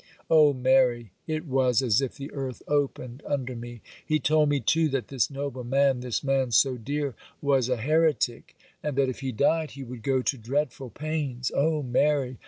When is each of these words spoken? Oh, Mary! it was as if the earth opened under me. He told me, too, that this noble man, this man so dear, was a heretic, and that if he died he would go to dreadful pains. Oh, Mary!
Oh, 0.31 0.51
Mary! 0.51 1.11
it 1.27 1.45
was 1.45 1.83
as 1.83 2.01
if 2.01 2.15
the 2.17 2.31
earth 2.33 2.63
opened 2.67 3.21
under 3.23 3.55
me. 3.55 3.81
He 4.03 4.19
told 4.19 4.49
me, 4.49 4.59
too, 4.59 4.89
that 4.89 5.09
this 5.09 5.29
noble 5.29 5.63
man, 5.63 5.99
this 5.99 6.23
man 6.23 6.49
so 6.49 6.75
dear, 6.75 7.13
was 7.39 7.69
a 7.69 7.77
heretic, 7.77 8.57
and 8.81 8.95
that 8.97 9.09
if 9.09 9.19
he 9.19 9.31
died 9.31 9.69
he 9.77 9.83
would 9.83 10.01
go 10.01 10.23
to 10.23 10.37
dreadful 10.39 10.89
pains. 10.89 11.51
Oh, 11.53 11.83
Mary! 11.83 12.39